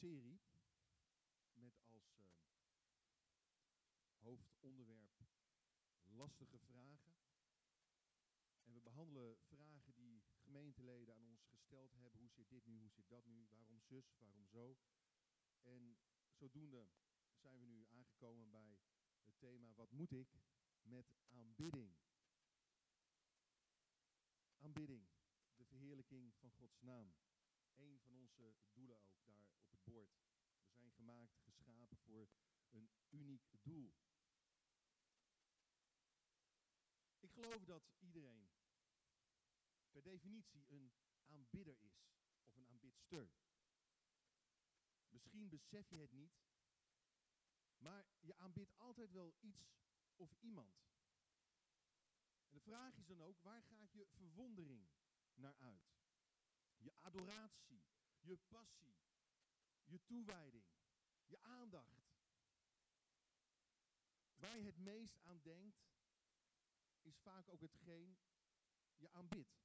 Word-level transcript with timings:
serie 0.00 0.40
met 1.52 1.80
als 1.84 2.16
eh, 2.16 2.24
hoofdonderwerp 4.18 5.20
lastige 6.04 6.58
vragen. 6.58 7.14
En 8.64 8.72
we 8.72 8.80
behandelen 8.80 9.38
vragen 9.38 9.94
die 9.94 10.22
gemeenteleden 10.42 11.14
aan 11.14 11.26
ons 11.26 11.44
gesteld 11.44 11.92
hebben. 11.92 12.20
Hoe 12.20 12.30
zit 12.30 12.48
dit 12.48 12.66
nu, 12.66 12.78
hoe 12.78 12.90
zit 12.90 13.08
dat 13.08 13.26
nu, 13.26 13.46
waarom 13.50 13.80
zus, 13.80 14.14
waarom 14.18 14.46
zo. 14.46 14.76
En 15.62 15.98
zodoende 16.32 16.90
zijn 17.36 17.60
we 17.60 17.66
nu 17.66 17.86
aangekomen 17.86 18.50
bij 18.50 18.80
het 19.22 19.38
thema 19.38 19.74
wat 19.74 19.90
moet 19.90 20.12
ik 20.12 20.40
met 20.82 21.14
aanbidding. 21.28 21.96
Aanbidding, 24.56 25.08
de 25.56 25.64
verheerlijking 25.64 26.34
van 26.34 26.50
Gods 26.50 26.80
naam. 26.80 27.14
Eén 27.74 28.00
van 28.00 28.16
onze 28.16 28.54
doelen 28.72 29.02
ook 29.02 29.24
daar 29.24 29.48
op 29.56 29.70
het 29.70 29.84
bord. 29.84 30.18
We 30.62 30.70
zijn 30.70 30.92
gemaakt, 30.92 31.38
geschapen 31.38 31.98
voor 31.98 32.28
een 32.70 32.90
uniek 33.10 33.48
doel. 33.62 33.94
Ik 37.18 37.32
geloof 37.32 37.64
dat 37.64 37.90
iedereen 37.98 38.50
per 39.90 40.02
definitie 40.02 40.64
een 40.68 40.92
aanbidder 41.26 41.78
is 41.82 42.10
of 42.42 42.56
een 42.56 42.66
aanbidster. 42.66 43.30
Misschien 45.08 45.48
besef 45.48 45.88
je 45.88 45.96
het 45.96 46.12
niet, 46.12 46.40
maar 47.78 48.06
je 48.20 48.36
aanbidt 48.36 48.78
altijd 48.78 49.10
wel 49.10 49.34
iets 49.40 49.80
of 50.16 50.34
iemand. 50.40 50.88
En 52.46 52.54
de 52.54 52.60
vraag 52.60 52.96
is 52.96 53.06
dan 53.06 53.22
ook, 53.22 53.40
waar 53.40 53.62
gaat 53.62 53.92
je 53.92 54.06
verwondering 54.10 54.88
naar 55.34 55.56
uit? 55.56 55.99
Je 56.80 56.92
adoratie, 57.00 57.82
je 58.20 58.36
passie, 58.48 58.96
je 59.84 60.04
toewijding, 60.04 60.64
je 61.24 61.42
aandacht. 61.42 62.08
Waar 64.34 64.58
je 64.58 64.64
het 64.64 64.78
meest 64.78 65.18
aan 65.22 65.40
denkt, 65.40 65.90
is 67.02 67.18
vaak 67.18 67.48
ook 67.48 67.60
hetgeen 67.60 68.18
je 68.96 69.10
aanbidt. 69.10 69.58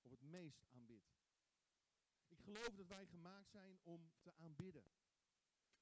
Of 0.00 0.10
het 0.10 0.22
meest 0.22 0.64
aanbidt. 0.68 1.12
Ik 2.26 2.40
geloof 2.40 2.74
dat 2.74 2.86
wij 2.86 3.06
gemaakt 3.06 3.50
zijn 3.50 3.78
om 3.82 4.12
te 4.20 4.34
aanbidden. 4.34 4.90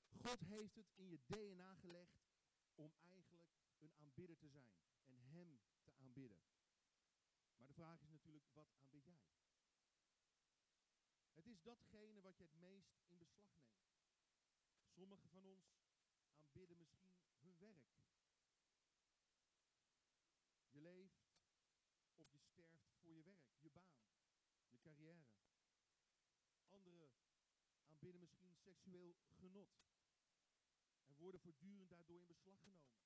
God 0.09 0.41
heeft 0.41 0.75
het 0.75 0.91
in 0.95 1.09
je 1.09 1.21
DNA 1.27 1.75
gelegd 1.75 2.21
om 2.75 2.93
eigenlijk 3.03 3.55
een 3.79 3.95
aanbidder 3.95 4.37
te 4.37 4.49
zijn 4.49 4.75
en 5.05 5.21
Hem 5.23 5.61
te 5.83 5.93
aanbidden. 5.93 6.41
Maar 7.57 7.67
de 7.67 7.73
vraag 7.73 8.01
is 8.01 8.11
natuurlijk, 8.11 8.45
wat 8.53 8.71
aanbid 8.73 9.05
jij? 9.05 9.40
Het 11.41 11.49
is 11.49 11.63
datgene 11.63 12.21
wat 12.21 12.37
je 12.37 12.45
het 12.45 12.55
meest 12.55 12.99
in 13.07 13.19
beslag 13.19 13.53
neemt. 13.63 13.95
Sommigen 14.85 15.31
van 15.31 15.45
ons 15.45 15.73
aanbidden 16.37 16.79
misschien 16.79 17.15
hun 17.39 17.57
werk. 17.59 17.93
Je 20.71 20.81
leeft 20.81 21.31
of 22.17 22.31
je 22.33 22.39
sterft 22.39 22.93
voor 23.03 23.13
je 23.13 23.23
werk, 23.23 23.57
je 23.59 23.71
baan, 23.71 24.03
je 24.69 24.79
carrière. 24.79 25.29
Anderen 26.69 27.11
aanbidden 27.85 28.21
misschien 28.21 28.57
seksueel 28.57 29.17
genot 29.39 29.81
en 31.05 31.17
worden 31.17 31.41
voortdurend 31.41 31.91
daardoor 31.91 32.21
in 32.21 32.27
beslag 32.27 32.63
genomen. 32.63 33.01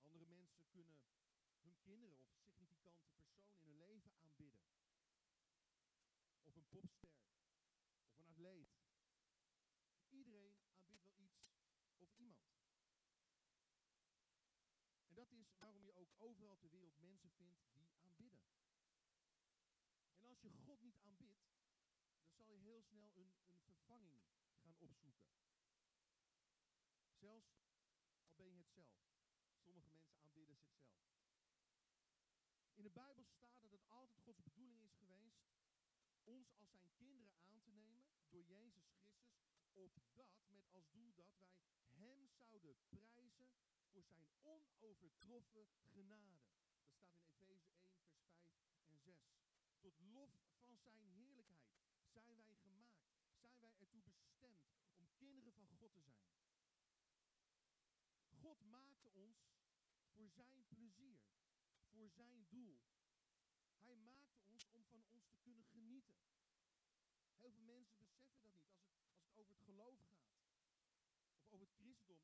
Andere 0.00 0.26
mensen 0.26 0.66
kunnen 0.68 0.98
hun 1.60 1.78
kinderen 1.80 2.18
of 2.18 2.38
significante 2.38 3.02
personen 3.02 3.44
in 3.54 3.66
hun 3.66 3.78
leven 3.78 4.12
aanbidden. 4.16 4.60
Of 6.44 6.56
een 6.56 6.61
popster. 6.72 7.14
Of 8.08 8.18
een 8.18 8.24
atleet. 8.24 8.70
Iedereen 10.08 10.56
aanbidt 10.84 11.16
wel 11.16 11.18
iets 11.18 11.92
of 11.98 12.10
iemand. 12.16 12.52
En 15.06 15.14
dat 15.14 15.32
is 15.32 15.54
waarom 15.58 15.84
je 15.84 15.94
ook 15.94 16.14
overal 16.18 16.56
ter 16.56 16.70
wereld 16.70 16.98
mensen 16.98 17.30
vindt 17.30 17.60
die 17.72 17.90
aanbidden. 18.00 18.42
En 20.16 20.24
als 20.24 20.40
je 20.40 20.50
God 20.50 20.80
niet 20.80 20.98
aanbidt, 20.98 21.44
dan 22.22 22.32
zal 22.34 22.50
je 22.50 22.58
heel 22.58 22.82
snel 22.82 23.10
een, 23.14 23.34
een 23.48 23.60
vervanging 23.60 24.22
gaan 24.60 24.60
opzoeken. 24.62 25.14
Zelfs 27.22 27.52
al 27.54 28.32
ben 28.34 28.46
je 28.46 28.56
het 28.56 28.70
zelf. 28.70 29.00
Sommige 29.58 29.90
mensen 29.90 30.18
aanbidden 30.18 30.56
zichzelf. 30.56 31.02
In 32.74 32.82
de 32.82 32.90
Bijbel 32.90 33.24
staat 33.24 33.60
dat 33.60 33.70
het 33.70 33.88
altijd 33.88 34.18
Gods 34.18 34.42
bedoeling 34.42 34.82
is 34.82 34.94
geweest 34.94 35.31
ons 36.32 36.52
als 36.56 36.70
zijn 36.70 36.92
kinderen 36.94 37.36
aan 37.50 37.60
te 37.60 37.70
nemen 37.70 38.04
door 38.28 38.44
Jezus 38.44 38.88
Christus, 39.72 39.98
opdat 40.14 40.26
met 40.48 40.70
als 40.72 40.90
doel 40.90 41.12
dat 41.14 41.32
wij 41.38 41.50
Hem 41.86 42.28
zouden 42.28 42.76
prijzen 42.76 43.50
voor 43.90 44.02
zijn 44.02 44.26
onovertroffen 44.40 45.66
genade. 45.92 46.38
Dat 47.10 47.24
staat 47.24 47.48
in 47.48 47.60
Efeze 47.60 47.92
1, 47.92 48.16
vers 48.32 48.66
5 48.66 48.86
en 48.86 48.98
6. 48.98 49.16
Tot 49.78 50.00
lof 50.00 50.30
van 50.64 50.78
zijn 50.78 51.04
heerlijkheid 51.04 51.66
zijn 52.12 52.34
wij 52.36 52.56
gemaakt, 52.56 53.02
zijn 53.40 53.58
wij 53.60 53.74
ertoe 53.78 54.02
bestemd 54.02 54.64
om 54.96 55.08
kinderen 55.16 55.52
van 55.52 55.68
God 55.68 55.92
te 55.92 56.00
zijn. 56.00 56.26
God 58.40 58.60
maakte 58.60 59.10
ons 59.12 59.38
voor 60.14 60.30
zijn 60.30 60.64
plezier, 60.66 61.18
voor 61.90 62.10
zijn 62.10 62.46
doel. 62.48 62.80
Hij 63.76 63.96
maakte 63.96 64.40
ons 64.40 64.68
om 64.70 64.84
van 64.84 65.04
ons 65.08 65.26
te 65.26 65.31
kunnen 65.42 65.64
genieten. 65.64 66.16
Heel 67.38 67.50
veel 67.50 67.62
mensen 67.74 67.98
beseffen 67.98 68.32
dat 68.32 68.44
niet. 68.44 68.62
Als 68.66 68.74
het, 68.84 69.10
als 69.16 69.26
het 69.26 69.36
over 69.40 69.52
het 69.54 69.62
geloof 69.62 69.98
gaat, 70.08 70.30
of 71.38 71.52
over 71.52 71.66
het 71.66 71.74
christendom, 71.74 72.20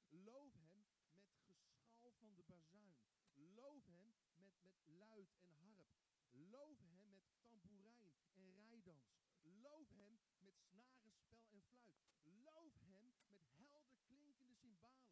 Loof 0.08 0.52
hem 0.54 0.72
met 0.72 0.86
geschal 0.90 2.12
van 2.12 2.34
de 2.34 2.42
bazuin. 2.42 2.96
Loof 3.34 3.84
hem 3.86 4.02
met, 4.02 4.16
met 4.34 4.74
luid 4.84 5.36
en 5.40 5.54
harp. 5.54 5.88
Loof 6.30 6.78
hem 6.78 7.02
met 7.02 7.22
tamboerijn 7.38 8.14
en 8.32 8.52
rijdans. 8.52 9.14
Loof 9.42 9.88
hem 9.88 10.18
met 10.54 10.86
snarenspel 10.88 11.44
en 11.50 11.62
fluit. 11.62 11.98
Loof 12.44 12.74
hem 12.78 13.12
met 13.28 13.46
helder 13.56 13.96
klinkende 14.06 14.54
cymbalen. 14.54 15.04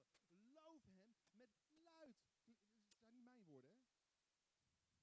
Loof 0.54 0.84
hem 0.84 1.02
met 1.32 1.56
luid. 1.84 2.16
Eh, 2.44 2.54
dat 2.86 3.02
zijn 3.04 3.16
niet 3.16 3.32
mijn 3.32 3.44
woorden, 3.44 3.72
hè? 3.76 3.86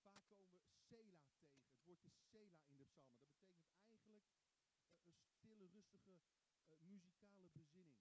Vaak 0.00 0.24
komen 0.28 0.50
we 0.50 0.58
Sela 0.88 1.18
tegen. 1.26 1.60
Het 1.70 1.84
woordje 1.84 2.10
Sela 2.10 2.58
in 2.68 2.76
de 2.76 2.84
psalmen. 2.84 3.28
Dat 3.68 3.90
betekent 3.90 4.02
eigenlijk 4.02 4.26
uh, 4.32 5.06
een 5.06 5.28
stille, 5.36 5.66
rustige 5.66 6.14
uh, 6.68 6.78
muzikale 6.80 7.48
bezinning. 7.48 8.00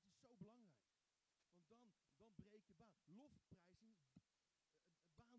Dat 0.00 0.10
is 0.12 0.20
zo 0.20 0.34
belangrijk. 0.38 0.84
Want 1.52 1.68
dan, 1.68 1.84
dan 2.18 2.32
breek 2.42 2.66
je 2.66 2.74
baan. 2.74 2.98
Lofprijzing 3.16 3.94
baant 3.96 4.20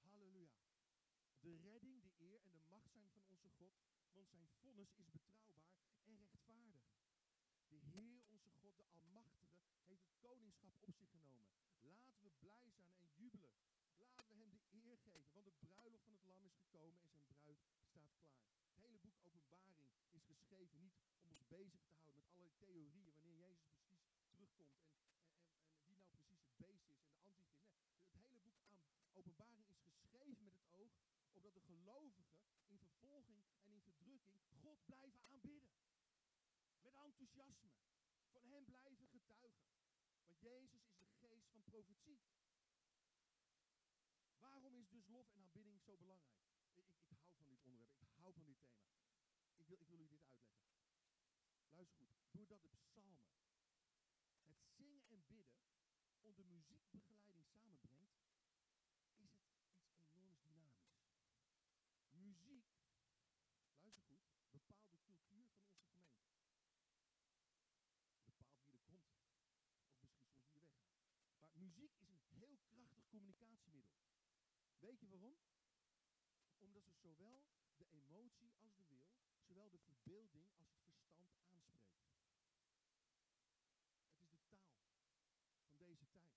Halleluja. 0.00 0.58
De 1.40 1.56
redding, 1.56 2.02
de 2.02 2.12
eer 2.18 2.40
en 2.40 2.52
de 2.52 2.60
macht 2.68 2.90
zijn 2.90 3.10
van 3.10 3.24
onze 3.26 3.48
God, 3.48 3.74
want 4.12 4.28
zijn 4.28 4.48
vonnis 4.60 4.92
is 4.94 5.10
betrouwbaar 5.10 5.72
en 6.04 6.16
rechtvaardig. 6.18 6.84
De 7.68 7.76
Heer, 7.76 8.22
onze 8.28 8.50
God, 8.50 8.76
de 8.76 8.84
Almachtige, 8.84 9.58
heeft 9.84 10.02
het 10.02 10.16
koningschap 10.18 10.76
op 10.80 10.94
zich 10.94 11.10
genomen. 11.10 11.48
Laten 11.80 12.22
we 12.22 12.30
blij 12.38 12.70
zijn 12.70 12.94
en 12.98 13.10
jubelen. 13.14 13.54
Laten 13.98 14.28
we 14.28 14.36
hem 14.36 14.50
de 14.50 14.64
eer 14.70 14.98
geven, 14.98 15.32
want 15.32 15.60
de 15.60 15.66
bruiloft 15.66 16.04
van 16.04 16.12
het 16.12 16.24
lam 16.24 16.44
is 16.44 16.54
gekomen 16.54 17.00
en 17.02 17.10
zijn 17.10 17.26
bruid 17.26 17.58
staat 17.60 17.86
klaar. 17.90 18.16
Het 18.66 18.76
hele 18.76 18.98
boek 18.98 19.16
Openbaring 19.22 19.92
is 20.10 20.24
geschreven 20.24 20.78
niet 20.78 20.96
om 21.22 21.30
ons 21.30 21.46
bezig 21.46 21.80
te 21.80 21.92
houden 21.92 22.14
met 22.14 22.28
allerlei 22.28 22.54
theorieën 22.56 23.25
en, 24.58 24.70
en, 24.82 24.98
en, 25.04 25.86
wie 25.86 25.96
nou 25.96 26.08
precies 26.08 26.40
het 26.40 26.56
beest 26.56 26.88
is 26.90 27.00
en 27.00 27.32
de 27.32 27.38
antichrist. 27.38 27.82
Nee, 28.12 28.12
het 28.12 28.22
hele 28.22 28.40
boek 28.40 28.60
aan 28.62 28.80
Openbaring 29.12 29.68
is 29.68 29.80
geschreven 29.80 30.44
met 30.44 30.54
het 30.54 30.68
oog 30.70 30.92
opdat 31.32 31.54
de 31.54 31.60
gelovigen 31.60 32.26
in 32.66 32.78
vervolging 32.78 33.42
en 33.64 33.72
in 33.72 33.80
verdrukking 33.82 34.36
God 34.60 34.84
blijven 34.84 35.20
aanbidden. 35.22 35.70
Met 36.80 36.94
enthousiasme. 36.94 37.70
Van 38.30 38.44
hem 38.46 38.64
blijven 38.64 39.06
getuigen. 39.08 39.66
Want 40.26 40.40
Jezus 40.40 40.84
is 40.88 40.98
de 40.98 41.14
geest 41.20 41.46
van 41.48 41.62
profetie. 41.62 42.20
Waarom 44.38 44.76
is 44.76 44.88
dus 44.88 45.06
lof 45.06 45.30
en 45.32 45.42
aanbidding 45.42 45.82
zo 45.82 45.96
belangrijk? 45.96 46.40
Ik, 46.74 46.74
ik, 46.74 47.10
ik 47.10 47.28
hou 47.28 47.36
van 47.36 47.48
dit 47.48 47.64
onderwerp. 47.64 48.02
Ik 48.02 48.12
hou 48.14 48.32
van 48.32 48.44
dit 48.44 48.58
thema. 48.62 48.94
Ik 49.56 49.66
wil, 49.66 49.78
ik 49.80 49.88
wil 49.88 50.00
u 50.00 50.06
dit 50.08 50.24
uitleggen. 50.24 50.74
Luister 51.70 52.06
goed. 52.06 52.32
Doordat 52.32 52.62
de 52.62 52.68
psalmen 52.68 53.26
het 54.44 54.62
zingen 54.76 55.02
en 55.08 55.24
bidden 55.26 55.56
onder 56.26 56.46
muziekbegeleiding 56.46 57.44
samenbrengt, 57.44 58.18
is 59.06 59.30
het 59.30 59.46
iets 59.46 60.02
enorms 60.10 60.40
dynamisch. 60.42 60.88
Muziek, 62.10 62.66
luister 63.80 64.16
goed, 64.18 64.42
bepaalt 64.50 64.90
de 64.96 65.04
cultuur 65.04 65.48
van 65.54 65.70
onze 65.70 66.00
gemeente. 66.00 66.48
Bepaalt 68.24 68.64
wie 68.64 68.74
er 68.74 68.84
komt. 68.84 69.12
Ook 69.84 69.98
misschien 69.98 70.24
soms 70.24 70.48
wie 70.50 70.60
er 70.60 70.72
weggaat. 70.72 71.04
Maar 71.38 71.52
muziek 71.54 71.94
is 71.96 72.08
een 72.08 72.24
heel 72.28 72.56
krachtig 72.70 73.06
communicatiemiddel. 73.08 73.98
Weet 74.78 75.00
je 75.00 75.08
waarom? 75.08 75.36
Omdat 76.58 76.84
ze 76.84 76.92
zowel 76.92 77.44
de 77.76 77.86
emotie 77.90 78.54
als 78.58 78.74
de 78.76 78.84
wil, 78.88 79.06
zowel 79.40 79.70
de 79.70 79.78
verbeelding 79.78 80.46
als 80.54 80.68
het 80.70 80.82
verstand 80.82 81.36
aanspreekt. 81.48 81.96
Het 84.08 84.22
is 84.22 84.30
de 84.30 84.38
taal 84.48 84.74
van 84.74 85.76
deze 85.76 86.06
tijd. 86.08 86.32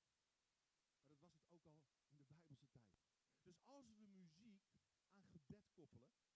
Maar 0.98 1.10
dat 1.10 1.19
was 1.22 1.34
het 1.34 1.48
ook 1.50 1.65
al 1.65 1.84
in 2.10 2.17
de 2.17 2.25
Bijbelse 2.25 2.67
tijd. 2.69 2.98
Dus 3.43 3.62
als 3.63 3.88
we 3.96 4.08
muziek 4.08 4.62
aan 5.12 5.27
gebed 5.29 5.78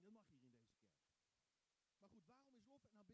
Dat 0.00 0.12
mag 0.12 0.26
hier 0.26 0.42
in 0.42 0.50
deze 0.50 0.76
kerk. 0.76 0.96
Maar 1.98 2.08
goed, 2.10 2.26
waarom 2.26 2.52
is 2.56 2.66
lof 2.66 2.92
en 2.92 3.04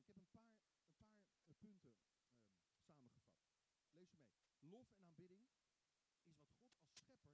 Ik 0.00 0.06
heb 0.06 0.16
een 0.16 0.30
paar, 0.30 0.52
een 0.86 0.96
paar 0.96 1.12
uh, 1.46 1.56
punten 1.58 1.90
um, 1.90 2.82
samengevat. 2.86 3.36
Lees 3.92 4.10
je 4.10 4.18
mee. 4.18 4.70
Lof 4.70 4.92
en 4.94 5.04
aanbidding 5.04 5.46
is 6.22 6.32
wat 6.34 6.38
God 6.58 6.82
als 6.82 6.96
schepper 6.96 7.30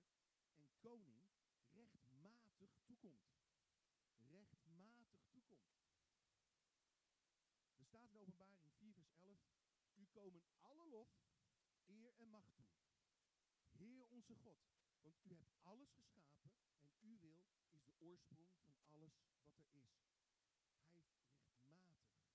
en 0.57 0.69
koning 0.79 1.23
rechtmatig 1.73 2.77
toekomt. 2.85 3.33
Rechtmatig 4.17 5.25
toekomt. 5.31 5.73
Er 7.77 7.85
staat 7.85 8.03
in 8.03 8.17
openbaring 8.17 8.73
4 8.79 8.95
vers 8.95 9.13
11. 9.19 9.39
U 9.95 10.07
komen 10.07 10.43
alle 10.61 10.87
lof, 10.87 11.09
eer 11.87 12.15
en 12.17 12.29
macht 12.29 12.55
toe. 12.55 12.67
Heer 13.73 14.07
onze 14.09 14.35
God, 14.35 14.59
want 15.03 15.17
u 15.25 15.35
hebt 15.35 15.55
alles 15.63 15.93
geschapen 15.93 16.51
en 16.81 16.91
uw 17.01 17.19
wil 17.19 17.45
is 17.71 17.85
de 17.85 17.95
oorsprong 17.99 18.53
van 18.65 18.77
alles 18.87 19.15
wat 19.43 19.59
er 19.59 19.67
is. 19.71 20.03
Hij 21.65 21.75
heeft 21.75 21.87
rechtmatig. 21.87 22.33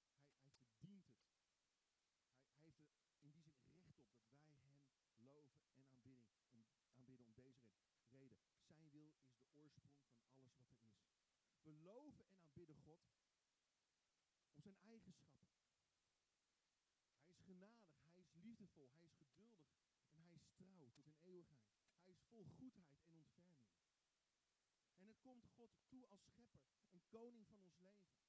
hij, 0.00 0.02
hij, 0.24 0.42
hij 0.42 0.52
verdient 0.60 1.06
het. 1.06 1.20
Hij, 1.64 2.64
hij 2.64 2.74
heeft 2.74 2.94
er 2.94 3.12
in 3.20 3.32
die 3.32 3.52
zin 3.52 3.82
recht 3.82 4.04
op 4.04 4.22
dat 4.46 4.60
wij 4.62 5.02
hem 5.02 5.24
loven 5.24 5.58
en 5.58 5.86
aanbidding, 6.04 6.28
om, 6.50 6.64
aanbidden 6.94 7.26
om 7.26 7.34
deze 7.34 7.62
reden. 8.10 8.38
Zijn 8.66 8.90
wil 8.90 9.14
is 9.30 9.40
de 9.40 9.50
oorsprong 9.60 10.02
van 10.02 10.22
alles 10.32 10.54
wat 10.58 10.70
er 10.70 10.84
is. 10.84 11.10
We 11.62 11.72
loven 11.82 12.24
en 12.24 12.36
aanbidden 12.44 12.76
God 12.76 13.00
om 14.54 14.60
zijn 14.62 14.78
eigenschappen. 14.80 15.48
Hij 17.22 17.32
is 17.32 17.40
genadig, 17.40 17.92
hij 18.12 18.22
is 18.22 18.30
hij 18.74 18.82
is 18.82 18.94
geduldig 18.96 19.68
en 20.12 20.22
hij 20.22 20.34
is 20.34 20.46
trouw 20.56 20.88
tot 20.94 21.06
in 21.06 21.18
eeuwigheid. 21.22 21.80
Hij 22.02 22.12
is 22.12 22.22
vol 22.28 22.44
goedheid 22.58 22.98
en 23.02 23.14
ontferming. 23.14 23.68
En 24.96 25.06
het 25.06 25.20
komt 25.20 25.46
God 25.56 25.70
toe 25.88 26.06
als 26.08 26.24
schepper 26.24 26.60
en 26.90 27.02
koning 27.08 27.46
van 27.48 27.60
ons 27.62 27.78
leven. 27.78 28.19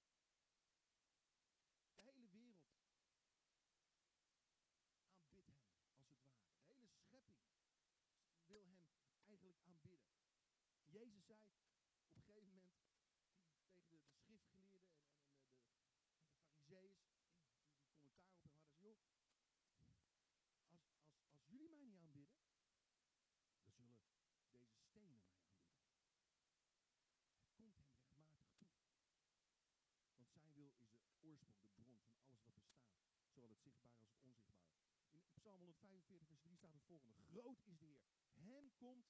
45, 35.81 36.27
vers 36.27 36.41
3 36.41 36.55
staat 36.57 36.73
het 36.73 36.83
volgende. 36.83 37.21
Groot 37.21 37.57
is 37.67 37.77
de 37.79 37.85
Heer. 37.85 38.01
Hem 38.33 38.71
komt, 38.75 39.05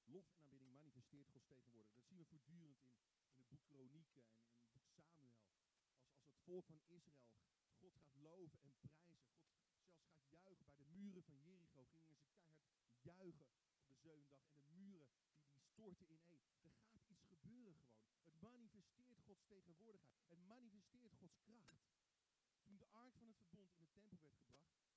Lof 0.06 0.26
en 0.30 0.38
aanbidding 0.40 0.72
manifesteert 0.72 1.28
Gods 1.30 1.48
tegenwoordigheid. 1.48 1.96
Dat 1.96 2.08
zien 2.08 2.18
we 2.18 2.26
voortdurend 2.26 2.82
in, 2.82 2.94
in 3.32 3.38
het 3.38 3.50
boek 3.50 3.64
Kronieken 3.64 4.24
en 4.24 4.44
in 4.44 4.62
het 4.62 4.70
boek 4.70 4.90
Samuel. 4.90 5.42
Als, 5.48 6.06
als 6.16 6.30
het 6.30 6.40
volk 6.44 6.66
van 6.66 6.82
Israël 6.86 7.40
God 7.80 7.94
gaat 7.96 8.16
loven 8.16 8.60
en 8.62 8.74
prijzen. 8.80 9.34
God 9.38 9.90
zelfs 9.90 10.14
gaat 10.16 10.30
juichen 10.30 10.66
bij 10.66 10.76
de 10.76 10.86
muren 10.86 11.24
van 11.24 11.40
Jericho. 11.42 11.84
Gingen 11.86 12.08
ze 12.08 12.18
keihard 13.02 13.02
juichen 13.02 13.48
op 13.78 13.88
de 13.88 13.96
zevende 13.96 14.30
dag. 14.30 14.46
En 14.54 14.64
de 14.64 14.72
muren 14.72 15.10
die, 15.10 15.26
die 15.52 15.64
storten 15.64 16.10
ineen. 16.10 16.46
Er 16.62 16.72
gaat 16.72 17.10
iets 17.10 17.26
gebeuren 17.26 17.82
gewoon. 17.82 18.06
Het 18.24 18.42
manifesteert 18.42 19.20
Gods 19.26 19.46
tegenwoordigheid. 19.46 20.28
Het 20.28 20.46
manifesteert 20.46 21.14
Gods 21.14 21.38
kracht. 21.40 21.97
Toen 22.68 22.78
de 22.78 22.92
ark 22.92 23.16
van 23.16 23.28
het 23.28 23.38
verbond 23.38 23.72
in 23.72 23.80
de 23.80 23.90
tempel 23.94 24.22
werd 24.22 24.40
gebracht. 24.46 24.88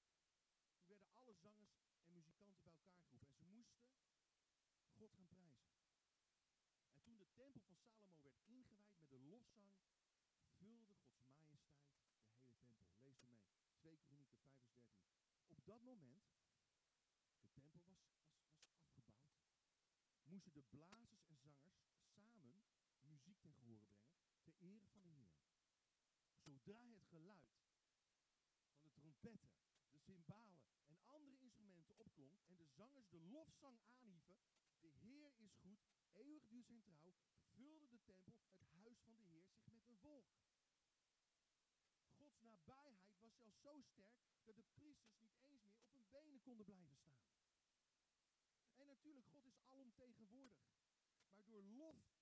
Toen 0.76 0.86
werden 0.86 1.08
alle 1.12 1.34
zangers 1.34 1.74
en 2.04 2.12
muzikanten 2.12 2.62
bij 2.62 2.72
elkaar 2.72 3.34
geroepen. 3.34 3.34
En 3.34 3.34
ze 3.34 3.44
moesten 3.46 3.82
God 4.96 5.12
gaan 5.12 5.28
prijzen. 5.28 5.70
En 6.92 7.00
toen 7.02 7.16
de 7.16 7.30
tempel 7.34 7.60
van 7.66 7.76
Salomo 7.76 8.22
werd 8.22 8.40
ingewijd 8.44 8.96
met 8.96 9.10
de 9.10 9.18
lofzang, 9.18 9.70
vulde 10.58 10.94
Gods 11.14 11.32
majesteit 11.34 11.34
de 11.34 11.42
hele 11.42 11.68
tempel. 11.78 12.34
Lees 12.98 13.14
er 13.14 13.26
mee. 13.28 13.42
2 13.78 13.98
Kronieken 14.06 14.40
5 14.40 14.48
vers 14.50 14.58
13. 14.58 14.78
Op 15.48 15.64
dat 15.64 15.82
moment, 15.82 16.24
de 17.40 17.50
tempel 17.52 17.94
was, 17.94 18.04
was, 18.26 18.62
was 18.70 19.08
afgebouwd, 19.08 19.48
moesten 20.24 20.52
de 20.52 20.62
blazers 20.62 21.24
en 21.24 21.36
zangers 21.36 21.78
samen 22.14 22.64
muziek 23.00 23.40
ten 23.40 23.54
gehore 23.54 23.86
brengen 23.86 24.22
ter 24.42 24.54
ere 24.58 24.88
van 24.92 25.02
de. 25.02 25.09
Zodra 26.60 26.92
het 26.92 27.06
geluid 27.06 27.52
van 28.80 28.82
de 28.82 28.90
trompetten, 28.90 29.50
de 29.90 29.98
cymbalen 29.98 30.60
en 30.86 31.00
andere 31.06 31.38
instrumenten 31.38 31.98
opklonk 31.98 32.40
en 32.46 32.56
de 32.56 32.66
zangers 32.66 33.08
de 33.08 33.20
lofzang 33.20 33.78
aanhieven, 33.92 34.36
de 34.80 34.88
Heer 34.88 35.32
is 35.36 35.54
goed, 35.54 35.80
eeuwig 36.12 36.46
duurt 36.46 36.66
zijn 36.66 36.98
trouw, 36.98 37.24
vulde 37.54 37.88
de 37.88 38.02
tempel, 38.04 38.34
het 38.56 38.70
huis 38.70 38.98
van 38.98 39.14
de 39.14 39.22
Heer, 39.22 39.46
zich 39.58 39.72
met 39.72 39.86
een 39.86 39.98
wolk. 40.00 40.26
Gods 42.16 42.40
nabijheid 42.40 43.00
was 43.18 43.36
zelfs 43.36 43.60
zo 43.60 43.80
sterk 43.80 44.18
dat 44.44 44.56
de 44.56 44.64
priesters 44.72 45.18
niet 45.20 45.36
eens 45.46 45.64
meer 45.66 45.80
op 45.80 45.92
hun 45.92 46.08
benen 46.10 46.40
konden 46.40 46.66
blijven 46.66 46.96
staan. 46.96 47.24
En 48.76 48.86
natuurlijk, 48.86 49.26
God 49.26 49.46
is 49.46 49.60
alomtegenwoordig. 49.66 50.68
Maar 51.32 51.44
door 51.44 51.62
lof 51.62 52.19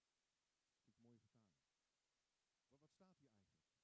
Vind 0.69 0.83
ik 0.83 0.99
een 0.99 1.05
mooie 1.05 1.19
vertaling. 1.19 1.75
Maar 2.69 2.81
wat 2.81 2.91
staat 2.93 3.17
hier 3.19 3.33
eigenlijk? 3.33 3.75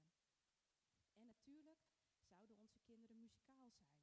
En 1.14 1.24
natuurlijk 1.24 1.82
zouden 2.22 2.56
onze 2.56 2.78
kinderen 2.80 3.18
muzikaal 3.18 3.70
zijn. 3.70 3.98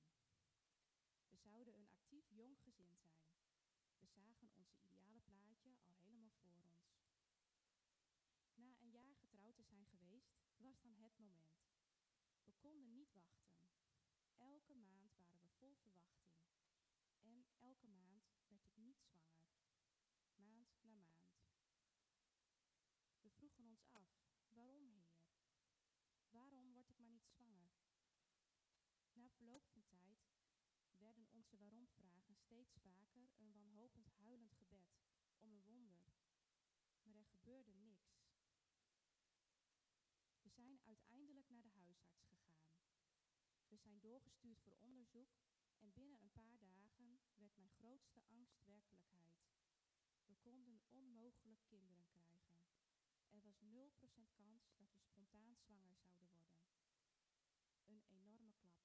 We 1.30 1.38
zouden 1.38 1.76
een 1.76 1.90
actief 1.90 2.30
jong 2.30 2.58
gezin 2.60 2.96
zijn. 2.98 3.24
We 4.00 4.08
zagen 4.08 4.50
onze 4.56 4.74
ideale 5.10 5.56
plaatje 5.56 5.92
al 5.92 6.00
helemaal 6.02 6.32
voor 6.32 6.52
ons. 6.52 6.80
Na 8.56 8.80
een 8.80 8.90
jaar 8.90 9.16
getrouwd 9.16 9.56
te 9.56 9.64
zijn 9.64 9.86
geweest, 9.86 10.32
was 10.58 10.82
dan 10.82 10.96
het 10.96 11.18
moment. 11.18 11.60
We 12.44 12.54
konden 12.60 12.92
niet 12.94 13.14
wachten. 13.14 13.50
Elke 14.36 14.74
maand 14.74 15.16
waren 15.16 15.42
we 15.42 15.50
vol 15.50 15.76
verwachting. 15.76 16.32
En 17.22 17.46
elke 17.60 17.88
maand 17.88 18.26
werd 18.48 18.66
ik 18.66 18.76
niet 18.76 19.00
zwanger. 19.00 19.42
Maand 20.36 20.70
na 20.82 20.94
maand. 20.94 21.22
We 23.22 23.30
vroegen 23.30 23.71
af, 23.90 24.10
waarom 24.54 24.88
Heer? 24.88 25.12
Waarom 26.30 26.72
word 26.72 26.90
ik 26.90 26.98
maar 26.98 27.10
niet 27.10 27.28
zwanger? 27.28 27.72
Na 29.14 29.30
verloop 29.30 29.68
van 29.68 29.86
tijd 29.88 30.20
werden 30.98 31.28
onze 31.32 31.58
waarom-vragen 31.58 32.36
steeds 32.36 32.76
vaker 32.82 33.30
een 33.38 33.52
wanhopend 33.52 34.08
huilend 34.08 34.54
gebed 34.54 34.98
om 35.40 35.52
een 35.52 35.64
wonder. 35.64 36.04
Maar 37.04 37.18
er 37.18 37.26
gebeurde 37.26 37.74
niks. 37.74 38.22
We 40.42 40.50
zijn 40.50 40.82
uiteindelijk 40.84 41.50
naar 41.50 41.62
de 41.62 41.70
huisarts 41.70 42.24
gegaan. 42.26 42.66
We 43.68 43.78
zijn 43.78 44.00
doorgestuurd 44.00 44.60
voor 44.60 44.76
onderzoek 44.80 45.36
en 45.78 45.94
binnen 45.94 46.22
een 46.22 46.32
paar 46.32 46.60
dagen 46.60 47.20
werd 47.36 47.58
mijn 47.58 47.72
grootste 47.72 48.22
angst 48.28 48.64
werkelijkheid. 48.66 49.42
We 50.26 50.36
konden 50.36 50.82
onmogelijk 50.90 51.62
kinderen 51.68 52.06
krijgen. 52.06 52.41
Er 53.32 53.42
was 53.42 53.62
0% 53.62 54.34
kans 54.34 54.74
dat 54.78 54.92
we 54.94 55.02
spontaan 55.02 55.56
zwanger 55.56 55.96
zouden 55.96 56.30
worden. 56.30 56.60
Een 57.86 58.04
enorme 58.08 58.54
klap. 58.60 58.80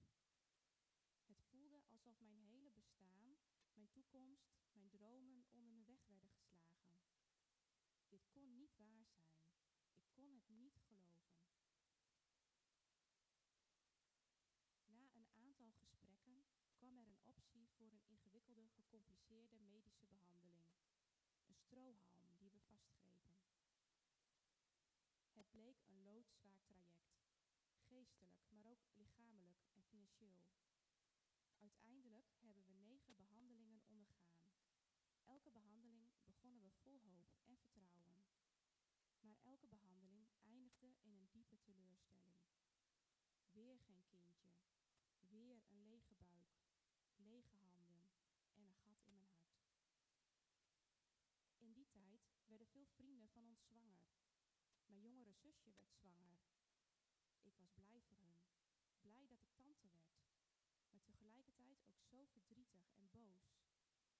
Het 1.24 1.42
voelde 1.50 1.82
alsof 1.88 2.20
mijn 2.20 2.40
hele 2.40 2.70
bestaan, 2.70 3.36
mijn 3.72 3.90
toekomst, 3.90 4.54
mijn 4.72 4.88
dromen 4.88 5.46
onder 5.50 5.72
me 5.72 5.84
weg 5.84 6.06
werden 6.06 6.30
geslagen. 6.30 6.94
Dit 8.08 8.28
kon 8.30 8.54
niet 8.54 8.76
waar 8.76 9.06
zijn. 9.06 9.36
Ik 9.92 10.04
kon 10.12 10.32
het 10.32 10.48
niet 10.48 10.78
geloven. 10.86 11.26
Na 14.86 15.02
een 15.02 15.10
aantal 15.10 15.62
gesprekken 15.72 16.44
kwam 16.74 16.98
er 16.98 17.06
een 17.06 17.24
optie 17.24 17.68
voor 17.76 17.92
een 17.92 18.04
ingewikkelde, 18.06 18.68
gecompliceerde 18.68 19.56
medische 19.58 20.06
behandeling. 20.06 20.66
Een 21.46 21.54
strohalm 21.54 22.36
die 22.38 22.50
we 22.50 22.60
vastgrepen. 22.60 23.06
Een 25.84 26.02
loodzwaar 26.04 26.58
traject. 26.60 27.06
Geestelijk, 27.88 28.36
maar 28.48 28.64
ook 28.64 28.80
lichamelijk 28.94 29.60
en 29.72 29.82
financieel. 29.82 30.40
Uiteindelijk 31.58 32.26
hebben 32.40 32.64
we 32.66 32.72
negen 32.72 33.14
behandelingen 33.14 33.82
ondergaan. 33.86 34.34
Elke 35.24 35.50
behandeling 35.50 36.10
begonnen 36.24 36.62
we 36.62 36.70
vol 36.70 37.00
hoop 37.02 37.30
en 37.44 37.56
vertrouwen. 37.58 38.24
Maar 39.20 39.38
elke 39.42 39.68
behandeling 39.68 40.28
eindigde 40.42 40.96
in 41.00 41.14
een 41.14 41.28
diepe 41.30 41.58
teleurstelling. 41.60 42.36
Weer 43.50 43.78
geen 43.78 44.04
kindje. 44.06 44.50
Weer 45.18 45.62
een 45.68 45.82
lege 45.82 46.14
buik, 46.14 46.50
lege 47.14 47.56
handen 47.56 48.08
en 48.54 48.64
een 48.66 48.74
gat 48.74 49.02
in 49.04 49.14
mijn 49.14 49.30
hart. 49.30 49.64
In 51.58 51.72
die 51.72 51.88
tijd 51.90 52.20
werden 52.46 52.66
veel 52.66 52.86
vrienden 52.86 53.28
van 53.28 53.44
ons 53.44 53.62
zwanger. 53.62 53.98
Mijn 54.86 55.00
jongere 55.00 55.32
zusje 55.32 55.72
werd 55.72 55.92
zwanger. 55.92 56.38
Ik 57.42 57.56
was 57.56 57.72
blij 57.74 58.00
voor 58.00 58.18
hun. 58.18 58.36
Blij 59.00 59.26
dat 59.26 59.42
ik 59.42 59.54
tante 59.54 59.88
werd. 59.88 60.16
Maar 60.90 61.02
tegelijkertijd 61.02 61.84
ook 61.84 62.02
zo 62.02 62.24
verdrietig 62.24 62.88
en 62.94 63.10
boos. 63.10 63.56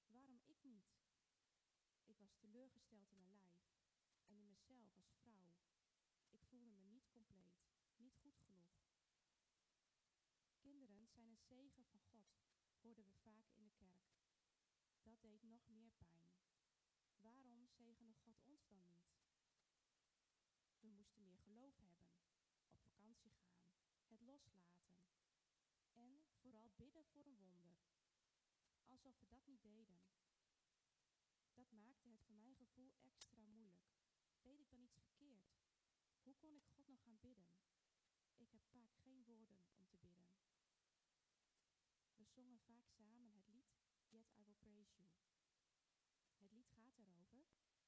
Waarom 0.06 0.40
ik 0.46 0.62
niet? 0.62 0.96
Ik 2.04 2.18
was 2.18 2.36
teleurgesteld 2.36 3.10
in 3.10 3.18
mijn 3.18 3.34
lijf 3.34 3.64
en 4.26 4.36
in 4.36 4.48
mezelf 4.48 4.96
als 4.96 5.14
vrouw. 5.22 5.54
Ik 6.30 6.44
voelde 6.44 6.72
me 6.72 6.82
niet 6.82 7.08
compleet, 7.08 7.58
niet 7.96 8.16
goed 8.16 8.38
genoeg. 8.38 8.74
Kinderen 10.58 11.06
zijn 11.06 11.28
een 11.28 11.38
zegen 11.48 11.84
van 11.84 12.00
God, 12.00 12.28
hoorden 12.80 13.04
we 13.04 13.14
vaak 13.14 13.50
in 13.52 13.64
de 13.64 13.72
kerk. 13.72 14.06
Dat 15.02 15.22
deed 15.22 15.42
nog 15.42 15.68
meer 15.68 15.92
pijn. 15.96 16.24
Waarom 17.20 17.66
zegende 17.68 18.14
God 18.14 18.42
ons 18.42 18.66
dan 18.66 18.84
niet? 18.86 19.25
Moesten 21.16 21.34
meer 21.34 21.44
geloof 21.44 21.76
hebben, 21.76 22.06
op 22.70 22.82
vakantie 22.82 23.30
gaan, 23.30 23.60
het 24.06 24.20
loslaten. 24.20 24.86
En 25.92 26.20
vooral 26.40 26.70
bidden 26.76 27.04
voor 27.04 27.26
een 27.26 27.36
wonder. 27.36 27.78
Alsof 28.86 29.18
we 29.18 29.26
dat 29.26 29.46
niet 29.46 29.62
deden. 29.62 30.00
Dat 31.54 31.72
maakte 31.72 32.08
het 32.08 32.22
voor 32.22 32.36
mijn 32.36 32.56
gevoel 32.56 32.94
extra 33.00 33.46
moeilijk. 33.46 33.88
Deed 34.40 34.60
ik 34.60 34.70
dan 34.70 34.82
iets 34.82 34.98
verkeerd? 34.98 35.48
Hoe 36.22 36.36
kon 36.36 36.54
ik 36.54 36.64
God 36.64 36.88
nog 36.88 37.02
gaan 37.02 37.18
bidden? 37.20 37.48
Ik 38.36 38.50
heb 38.50 38.62
vaak 38.64 38.94
geen 39.02 39.24
woorden 39.24 39.60
om 39.60 39.74
te 39.74 39.84
bidden. 39.84 40.16
We 42.14 42.24
zongen 42.24 42.60
vaak 42.60 42.88
samen 42.88 43.30
het 43.32 43.48
lied 43.48 43.72
Yet 44.08 44.28
I 44.38 44.42
Will 44.44 44.54
Praise 44.54 44.96
You. 44.96 45.10
Het 46.38 46.52
lied 46.52 46.68
gaat 46.68 46.98
erover 46.98 47.44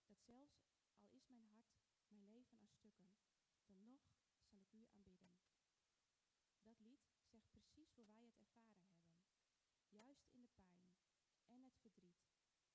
dat 0.07 0.21
zelfs 0.21 0.61
al 0.99 1.13
is 1.13 1.29
mijn 1.29 1.47
hart, 1.47 1.98
mijn 2.11 2.29
leven 2.29 2.59
aan 2.59 2.71
stukken, 2.71 3.11
dan 3.67 3.85
nog 3.87 4.01
zal 4.41 4.61
ik 4.61 4.73
u 4.73 4.87
aanbidden. 4.91 5.33
Dat 6.63 6.81
lied 6.81 7.09
zegt 7.25 7.51
precies 7.51 7.93
hoe 7.95 8.07
wij 8.07 8.25
het 8.25 8.39
ervaren 8.39 8.81
hebben. 8.81 9.09
Juist 9.87 10.29
in 10.31 10.43
de 10.43 10.49
pijn 10.49 10.83
en 11.47 11.63
het 11.63 11.79
verdriet. 11.81 12.27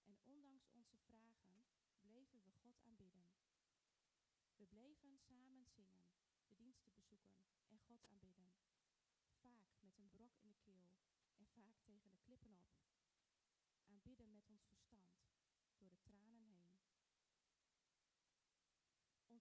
En 0.03 0.17
ondanks 0.23 0.69
onze 0.69 0.97
vragen 0.97 1.65
bleven 2.01 2.43
we 2.43 2.51
God 2.51 2.79
aanbidden. 2.79 3.25
We 4.55 4.65
bleven 4.65 5.17
samen 5.17 5.65
zingen, 5.65 6.03
de 6.45 6.55
diensten 6.55 6.93
bezoeken 6.93 7.35
en 7.67 7.79
God 7.79 8.05
aanbidden. 8.05 8.51
Vaak 9.41 9.65
met 9.79 9.97
een 9.97 10.09
brok 10.09 10.37
in 10.39 10.49
de 10.49 10.57
keel 10.57 10.91
en 11.35 11.47
vaak 11.47 11.81
tegen 11.83 12.11
de 12.11 12.19
klippen 12.19 12.51
op. 12.51 12.71
Aanbidden 13.85 14.31
met 14.31 14.49
ons 14.49 14.65
verstand, 14.65 15.21
door 15.77 15.89
de 15.89 15.99
tranen 15.99 16.43
heen. 16.43 16.73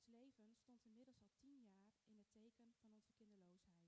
Ons 0.02 0.18
leven 0.18 0.54
stond 0.54 0.84
inmiddels 0.84 1.20
al 1.20 1.32
tien 1.38 1.58
jaar 1.60 1.94
in 2.06 2.16
het 2.16 2.30
teken 2.32 2.74
van 2.80 2.90
onze 2.92 3.12
kinderloosheid. 3.12 3.86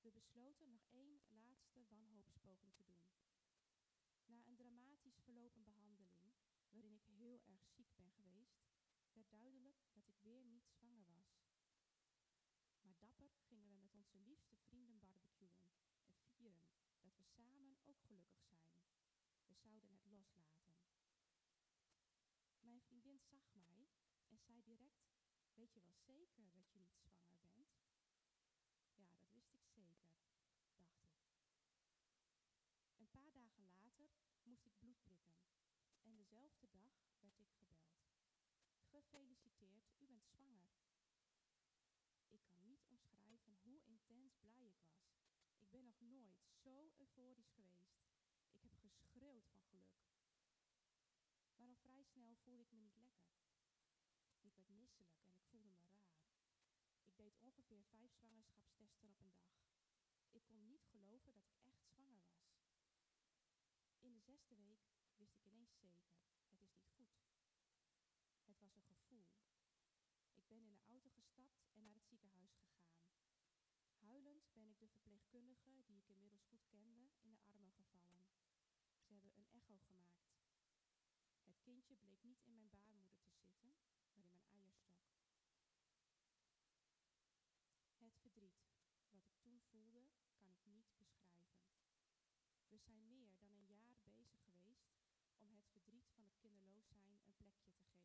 We 0.00 0.10
besloten 0.10 0.68
nog 0.68 0.84
één 0.90 1.20
laatste 1.28 1.84
wanhoopspoging 1.88 2.74
te 2.74 2.84
doen. 2.84 3.04
Na 4.26 4.46
een 4.46 4.56
dramatisch 4.56 5.20
verlopen 5.24 5.64
behandeling, 5.64 6.32
waarin 6.70 6.94
ik 6.94 7.04
heel 7.04 7.40
erg 7.44 7.66
ziek 7.66 7.94
ben 7.94 8.10
geweest, 8.10 8.58
werd 9.12 9.30
duidelijk 9.30 9.78
dat 9.92 10.08
ik 10.08 10.18
weer 10.20 10.44
niet 10.44 10.68
zwanger 10.68 11.06
was. 11.06 11.44
Maar 12.80 12.98
dapper 12.98 13.30
gingen 13.48 13.70
we 13.70 13.76
met 13.76 13.94
onze 13.94 14.18
liefste 14.18 14.56
vrienden 14.56 14.98
barbecuen 14.98 15.70
en 16.04 16.16
vieren 16.34 16.66
dat 17.00 17.16
we 17.16 17.24
samen 17.24 17.78
ook 17.84 18.00
gelukkig 18.02 18.40
zijn. 18.40 18.66
We 19.46 19.54
zouden 19.54 19.90
het 19.90 20.06
loslaten. 20.06 20.74
Mijn 22.60 22.82
vriendin 22.82 23.20
zag 23.20 23.54
mij 23.54 23.70
en 24.30 24.38
zei 24.38 24.62
direct, 24.62 25.10
weet 25.54 25.72
je 25.74 25.80
wel 25.80 25.96
zeker 25.96 26.50
dat 26.52 26.70
je 26.70 26.78
niet 26.78 26.98
zwanger 26.98 27.30
bent? 27.52 27.78
Ja, 28.94 29.08
dat 29.16 29.30
wist 29.32 29.52
ik 29.52 29.64
zeker, 29.66 30.12
dacht 30.74 30.98
ik. 30.98 31.10
Een 32.96 33.10
paar 33.10 33.32
dagen 33.32 33.64
later 33.64 34.10
moest 34.42 34.64
ik 34.64 34.78
bloed 34.78 35.00
prikken 35.02 35.40
en 36.02 36.14
dezelfde 36.14 36.68
dag 36.70 36.92
werd 37.20 37.38
ik 37.38 37.48
gebeld. 37.48 37.90
Gefeliciteerd, 38.90 39.92
u 39.98 40.06
bent 40.06 40.26
zwanger. 40.26 40.64
Ik 42.28 42.40
kan 42.44 42.66
niet 42.66 42.84
omschrijven 42.86 43.56
hoe 43.62 43.82
intens 43.84 44.36
blij 44.40 44.66
ik 44.66 44.76
was. 44.76 45.10
Ik 45.56 45.70
ben 45.70 45.84
nog 45.84 46.00
nooit 46.00 46.40
zo 46.54 46.92
euforisch 46.96 47.50
geweest. 47.50 48.00
Ik 48.50 48.62
heb 48.62 48.74
geschreeuwd 48.76 49.46
van 49.46 49.62
geluk. 49.62 50.00
Maar 51.54 51.68
al 51.68 51.74
vrij 51.74 52.04
snel 52.04 52.36
voelde 52.36 52.62
ik 52.62 52.70
me 52.72 52.78
niet 52.78 52.96
lekker. 52.96 53.28
Ik 54.40 54.54
werd 54.54 54.68
misselijk 54.68 55.18
en 55.22 55.32
ik 55.32 55.42
voelde 55.48 55.68
me 55.68 55.78
raar. 55.78 56.08
Ik 57.02 57.16
deed 57.30 57.42
ongeveer 57.42 57.84
vijf 57.84 58.12
zwangerschapstesten 58.12 59.08
op 59.08 59.20
een 59.20 59.32
dag. 59.32 59.54
Ik 60.30 60.44
kon 60.44 60.66
niet 60.66 60.84
geloven 60.84 61.32
dat 61.32 61.46
ik 61.46 61.58
echt 61.62 61.86
zwanger 61.86 62.22
was. 62.22 62.50
In 64.00 64.12
de 64.12 64.20
zesde 64.20 64.56
week 64.56 64.82
wist 65.14 65.34
ik 65.34 65.44
ineens 65.44 65.78
zeker, 65.78 66.14
het 66.40 66.52
is 66.52 66.60
niet 66.60 66.88
goed. 66.96 67.12
Het 68.44 68.58
was 68.58 68.74
een 68.74 68.84
gevoel. 68.84 69.26
Ik 70.32 70.46
ben 70.46 70.60
in 70.60 70.70
de 70.70 70.82
auto 70.82 71.10
gestapt 71.10 71.68
en 71.72 71.82
naar 71.82 71.94
het 71.94 72.06
ziekenhuis 72.06 72.52
gegaan. 72.54 72.98
Huilend 73.98 74.52
ben 74.52 74.66
ik 74.66 74.78
de 74.78 74.88
verpleegkundige, 74.88 75.82
die 75.86 75.98
ik 75.98 76.08
inmiddels 76.08 76.44
goed 76.44 76.66
kende, 76.68 77.10
in 77.20 77.30
de 77.30 77.42
armen 77.42 77.72
gevallen. 77.72 78.26
Ze 79.00 79.12
hebben 79.12 79.32
een 79.36 79.50
echo 79.50 79.78
gemaakt. 79.78 80.30
Het 81.44 81.60
kindje 81.60 81.96
bleek 81.96 82.22
niet 82.22 82.42
in 82.42 82.54
mijn 82.54 82.68
baarmoeder 82.68 83.16
te 83.18 83.32
zitten, 83.38 83.74
maar 84.14 84.44
in 84.48 84.58
mijn 84.58 84.80
voelde, 89.70 90.06
kan 90.34 90.48
ik 90.50 90.64
niet 90.64 90.96
beschrijven. 90.96 91.58
We 92.68 92.69
zijn 92.80 93.06
meer 93.08 93.36
dan 93.38 93.52
een 93.52 93.66
jaar 93.66 93.98
bezig 94.04 94.40
geweest 94.42 94.88
om 95.38 95.54
het 95.54 95.68
verdriet 95.70 96.08
van 96.14 96.24
het 96.24 96.36
kinderloos 96.38 96.88
zijn 96.88 97.06
een 97.06 97.20
plekje 97.22 97.50
te 97.52 97.72
geven. 97.72 98.00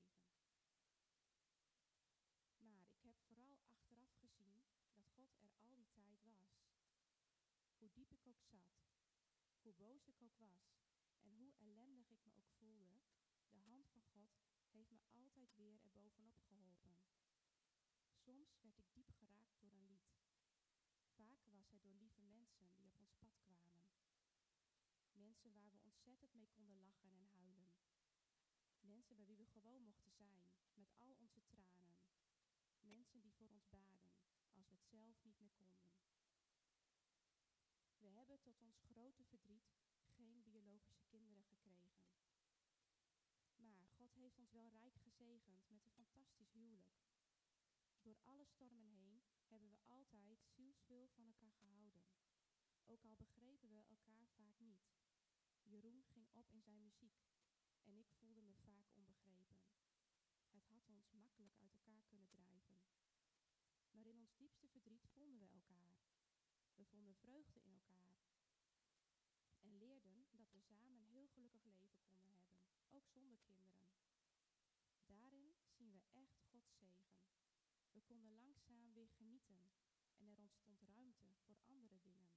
Maar 2.60 2.88
ik 2.90 3.02
heb 3.02 3.16
vooral 3.28 3.60
achteraf 3.64 4.14
gezien 4.20 4.62
dat 4.94 5.08
God 5.16 5.40
er 5.40 5.54
al 5.58 5.74
die 5.76 5.90
tijd 5.94 6.24
was. 6.24 6.58
Hoe 7.78 7.92
diep 7.94 8.12
ik 8.12 8.28
ook 8.28 8.44
zat, 8.44 8.86
hoe 9.62 9.74
boos 9.74 10.08
ik 10.08 10.22
ook 10.22 10.38
was 10.38 10.76
en 11.22 11.34
hoe 11.36 11.54
ellendig 11.58 12.10
ik 12.10 12.26
me 12.26 12.34
ook 12.36 12.52
voelde, 12.58 13.02
de 13.50 13.58
hand 13.58 13.90
van 13.90 14.04
God 14.04 14.32
heeft 14.72 14.90
me 14.92 15.00
altijd 15.10 15.56
weer 15.56 15.80
erbovenop 15.82 16.40
geholpen. 16.48 16.98
Soms 18.14 18.60
werd 18.62 18.78
ik 18.78 18.94
diep 18.94 19.12
geraakt 19.12 19.60
door 19.60 19.74
een 19.74 19.88
lied. 19.88 20.16
Vaker 21.16 21.54
was 21.54 21.72
het 21.72 21.84
door 21.84 21.96
lieve 21.96 22.22
mensen 22.22 22.68
die 22.76 22.86
op 22.86 22.96
ons 23.00 23.14
pad 23.18 23.38
kwamen. 23.42 23.85
Mensen 25.26 25.54
waar 25.54 25.72
we 25.72 25.80
ontzettend 25.84 26.34
mee 26.34 26.50
konden 26.56 26.82
lachen 26.82 27.12
en 27.12 27.28
huilen. 27.32 27.70
Mensen 28.80 29.16
bij 29.16 29.26
wie 29.26 29.38
we 29.38 29.46
gewoon 29.46 29.84
mochten 29.84 30.12
zijn, 30.12 30.52
met 30.74 30.94
al 30.98 31.16
onze 31.20 31.42
tranen. 31.46 31.96
Mensen 32.80 33.22
die 33.22 33.34
voor 33.34 33.50
ons 33.50 33.70
baden, 33.70 34.12
als 34.54 34.70
we 34.70 34.76
het 34.76 34.86
zelf 34.86 35.24
niet 35.24 35.40
meer 35.40 35.54
konden. 35.54 35.92
We 37.98 38.08
hebben 38.08 38.42
tot 38.42 38.62
ons 38.62 38.80
grote 38.80 39.26
verdriet 39.26 39.68
geen 40.16 40.44
biologische 40.44 41.04
kinderen 41.08 41.44
gekregen. 41.44 42.04
Maar 43.56 43.88
God 43.98 44.14
heeft 44.14 44.38
ons 44.38 44.52
wel 44.52 44.70
rijk 44.70 44.96
gezegend 44.98 45.70
met 45.70 45.84
een 45.86 45.92
fantastisch 45.92 46.52
huwelijk. 46.52 46.94
Door 48.02 48.20
alle 48.24 48.46
stormen 48.46 48.88
heen 48.88 49.24
hebben 49.48 49.70
we 49.70 49.78
altijd 49.86 50.44
zielsveel 50.44 51.08
van 51.08 51.26
elkaar 51.26 51.54
gehouden. 51.54 52.04
Ook 52.86 53.04
al 53.04 53.16
begrepen 53.16 53.74
we 53.74 53.84
elkaar 53.88 54.30
vaak 54.36 54.60
niet. 54.60 54.94
Jeroen 55.66 56.04
ging 56.04 56.28
op 56.32 56.52
in 56.52 56.62
zijn 56.62 56.82
muziek 56.82 57.18
en 57.84 57.98
ik 57.98 58.10
voelde 58.20 58.42
me 58.42 58.54
vaak 58.54 58.86
onbegrepen. 58.94 59.58
Het 60.50 60.66
had 60.68 60.88
ons 60.88 61.12
makkelijk 61.12 61.56
uit 61.58 61.74
elkaar 61.74 62.04
kunnen 62.08 62.28
drijven. 62.28 62.80
Maar 63.92 64.06
in 64.06 64.18
ons 64.18 64.36
diepste 64.36 64.68
verdriet 64.68 65.08
vonden 65.14 65.40
we 65.40 65.48
elkaar. 65.48 65.96
We 66.76 66.86
vonden 66.86 67.16
vreugde 67.16 67.60
in 67.62 67.74
elkaar. 67.74 68.14
En 69.60 69.78
leerden 69.78 70.28
dat 70.32 70.52
we 70.52 70.60
samen 70.60 70.96
een 70.96 71.06
heel 71.06 71.28
gelukkig 71.28 71.64
leven 71.66 72.04
konden 72.04 72.32
hebben, 72.32 72.60
ook 72.90 73.08
zonder 73.08 73.40
kinderen. 73.40 73.86
Daarin 75.06 75.56
zien 75.70 75.92
we 75.92 76.02
echt 76.12 76.42
Gods 76.50 76.78
zegen. 76.78 77.16
We 77.92 78.02
konden 78.02 78.34
langzaam 78.34 78.94
weer 78.94 79.10
genieten 79.10 79.70
en 80.18 80.30
er 80.30 80.40
ontstond 80.40 80.82
ruimte 80.82 81.36
voor 81.46 81.58
andere 81.66 82.00
dingen. 82.02 82.30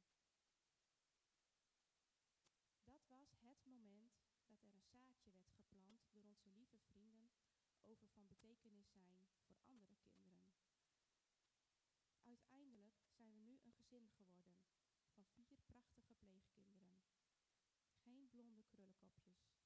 Dat 2.84 3.47
het 3.58 3.66
moment 3.66 4.12
dat 4.46 4.62
er 4.62 4.72
een 4.74 4.88
zaadje 4.96 5.30
werd 5.30 5.50
geplant 5.50 6.00
door 6.12 6.22
onze 6.22 6.48
lieve 6.48 6.78
vrienden 6.78 7.30
over 7.82 8.08
van 8.08 8.26
betekenis 8.26 8.90
zijn 8.90 9.26
voor 9.44 9.58
andere 9.66 9.98
kinderen. 10.10 10.52
Uiteindelijk 12.22 12.98
zijn 13.16 13.32
we 13.32 13.40
nu 13.40 13.60
een 13.64 13.72
gezin 13.72 14.08
geworden 14.16 14.56
van 15.12 15.26
vier 15.26 15.58
prachtige 15.66 16.14
pleegkinderen. 16.14 16.96
Geen 18.04 18.28
blonde 18.28 18.62
krullenkopjes, 18.62 19.56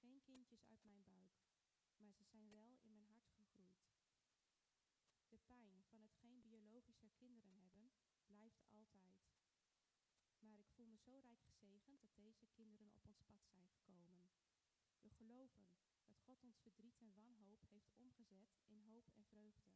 geen 0.00 0.22
kindjes 0.22 0.64
uit 0.66 0.84
mijn 0.84 1.02
buik, 1.02 1.34
maar 1.96 2.12
ze 2.12 2.24
zijn 2.24 2.50
wel 2.50 2.78
in 2.82 2.92
mijn 2.92 3.06
hart 3.06 3.30
gegroeid. 3.30 3.90
De 5.28 5.38
pijn 5.38 5.84
van 5.90 6.00
het 6.02 6.14
geen 6.14 6.40
biologische 6.40 7.10
kinderen 7.18 7.54
hebben 7.54 7.92
blijft 8.26 8.62
altijd. 8.68 9.41
Maar 10.42 10.58
ik 10.58 10.70
voel 10.74 10.86
me 10.86 10.98
zo 10.98 11.18
rijk 11.18 11.42
gezegend 11.42 12.00
dat 12.00 12.14
deze 12.14 12.46
kinderen 12.46 12.86
op 12.86 13.04
ons 13.04 13.22
pad 13.24 13.46
zijn 13.46 13.68
gekomen. 13.68 14.30
We 15.00 15.10
geloven 15.10 15.68
dat 16.06 16.18
God 16.18 16.42
ons 16.42 16.58
verdriet 16.60 16.98
en 16.98 17.12
wanhoop 17.12 17.62
heeft 17.68 17.92
omgezet 17.96 18.50
in 18.66 18.80
hoop 18.80 19.08
en 19.08 19.24
vreugde. 19.24 19.72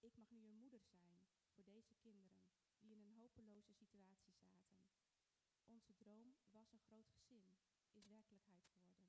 Ik 0.00 0.16
mag 0.16 0.30
nu 0.30 0.44
een 0.44 0.56
moeder 0.56 0.80
zijn 0.80 1.18
voor 1.54 1.64
deze 1.64 1.94
kinderen 1.94 2.42
die 2.78 2.92
in 2.92 3.00
een 3.00 3.12
hopeloze 3.12 3.72
situatie 3.72 4.32
zaten. 4.32 4.74
Onze 5.66 5.94
droom 5.96 6.34
was 6.50 6.72
een 6.72 6.86
groot 6.88 7.10
gezin, 7.10 7.44
is 7.92 8.02
werkelijkheid 8.02 8.66
geworden. 8.66 9.08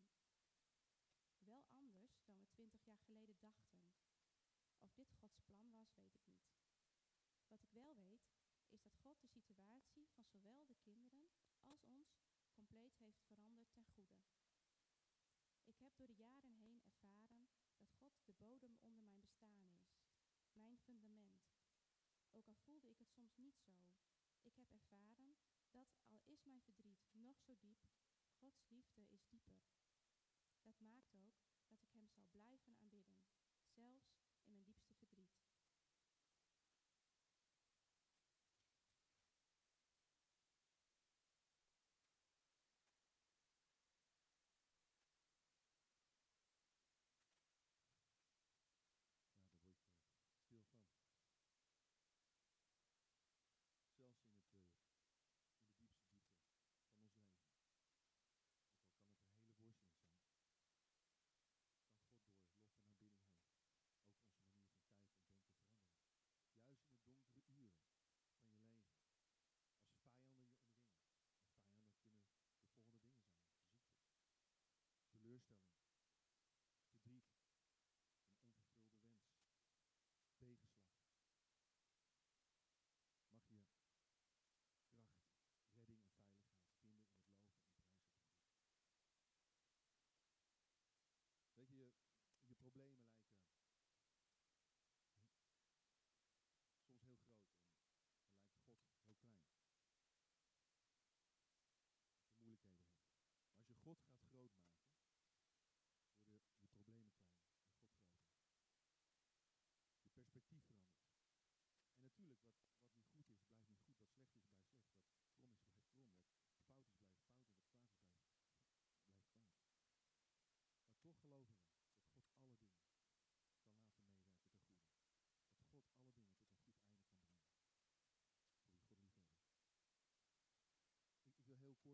Wel 1.44 1.66
anders 1.70 2.24
dan 2.24 2.40
we 2.40 2.48
twintig 2.48 2.86
jaar 2.86 3.00
geleden 3.00 3.36
dachten. 3.40 3.84
Of 4.80 4.94
dit 4.94 5.14
Gods 5.14 5.40
plan 5.46 5.72
was, 5.72 5.96
weet 5.96 6.14
ik 6.14 6.26
niet. 6.26 6.46
Wat 7.48 7.62
ik 7.62 7.72
wel 7.72 7.96
weet, 7.96 8.26
is 8.70 8.75
dat 8.86 8.98
God 8.98 9.22
de 9.22 9.28
situatie 9.28 10.08
van 10.14 10.26
zowel 10.26 10.66
de 10.66 10.76
kinderen 10.76 11.30
als 11.64 11.86
ons 11.86 12.10
compleet 12.52 12.98
heeft 12.98 13.24
veranderd 13.26 13.74
ten 13.74 13.86
goede. 13.86 14.18
Ik 15.64 15.80
heb 15.80 15.96
door 15.98 16.08
de 16.08 16.16
jaren 16.16 16.54
heen 16.54 16.82
ervaren 16.84 17.50
dat 17.78 17.92
God 17.92 18.14
de 18.26 18.34
bodem 18.34 18.78
onder 18.82 19.04
mijn 19.04 19.22
bestaan 19.22 19.68
is, 19.68 19.98
mijn 20.54 20.78
fundament. 20.78 21.44
Ook 22.32 22.48
al 22.48 22.56
voelde 22.56 22.90
ik 22.90 23.00
het 23.00 23.12
soms 23.12 23.36
niet 23.36 23.58
zo, 23.60 23.72
ik 24.42 24.56
heb 24.56 24.72
ervaren 24.72 25.38
dat 25.70 25.88
al 26.08 26.22
is 26.26 26.44
mijn 26.44 26.62
verdriet 26.62 27.06
nog 27.12 27.42
zo 27.42 27.56
diep, 27.60 27.90
Gods 28.38 28.66
liefde 28.70 29.08
is 29.10 29.28
dieper. 29.30 29.60
Dat 30.62 30.80
maakt 30.80 31.14
ook 31.14 31.36
dat 31.68 31.82
ik 31.82 31.92
Hem 31.92 32.10
zal 32.10 32.26
blijven 32.32 32.76
aanbidden, 32.76 33.18
zelfs 33.64 34.15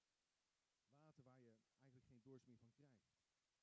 Water 0.97 1.23
waar 1.23 1.39
je 1.39 1.53
eigenlijk 1.79 2.05
geen 2.05 2.21
dorst 2.23 2.47
meer 2.47 2.57
van 2.57 2.71
krijgt. 2.71 3.09